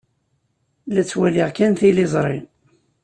[0.93, 2.39] La ttwaliɣ kan tiliẓri.